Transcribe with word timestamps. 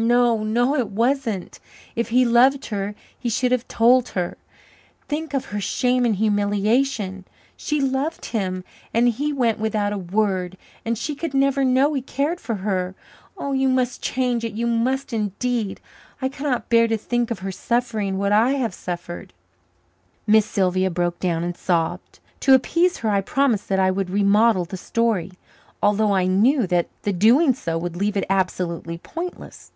"No, 0.00 0.44
no, 0.44 0.76
it 0.76 0.90
wasn't 0.90 1.58
if 1.96 2.10
he 2.10 2.24
loved 2.24 2.66
her 2.66 2.94
he 3.18 3.28
should 3.28 3.50
have 3.50 3.66
told 3.66 4.10
her. 4.10 4.38
Think 5.08 5.34
of 5.34 5.46
her 5.46 5.60
shame 5.60 6.04
and 6.04 6.14
humiliation 6.14 7.24
she 7.56 7.80
loved 7.80 8.26
him, 8.26 8.62
and 8.94 9.08
he 9.08 9.32
went 9.32 9.58
without 9.58 9.92
a 9.92 9.98
word 9.98 10.56
and 10.84 10.96
she 10.96 11.16
could 11.16 11.34
never 11.34 11.64
know 11.64 11.94
he 11.94 12.00
cared 12.02 12.38
for 12.38 12.54
her. 12.54 12.94
Oh, 13.36 13.50
you 13.50 13.68
must 13.68 14.00
change 14.00 14.44
it 14.44 14.52
you 14.52 14.68
must, 14.68 15.12
indeed! 15.12 15.80
I 16.22 16.28
cannot 16.28 16.68
bear 16.68 16.86
to 16.86 16.96
think 16.96 17.32
of 17.32 17.40
her 17.40 17.50
suffering 17.50 18.18
what 18.18 18.30
I 18.30 18.52
have 18.52 18.74
suffered." 18.74 19.32
Miss 20.28 20.46
Sylvia 20.46 20.90
broke 20.92 21.18
down 21.18 21.42
and 21.42 21.56
sobbed. 21.56 22.20
To 22.40 22.54
appease 22.54 22.98
her, 22.98 23.10
I 23.10 23.20
promised 23.20 23.68
that 23.68 23.80
I 23.80 23.90
would 23.90 24.10
remodel 24.10 24.64
the 24.64 24.76
story, 24.76 25.32
although 25.82 26.12
I 26.14 26.26
knew 26.26 26.68
that 26.68 26.86
the 27.02 27.12
doing 27.12 27.52
so 27.52 27.76
would 27.76 27.96
leave 27.96 28.16
it 28.16 28.26
absolutely 28.30 28.98
pointless. 28.98 29.72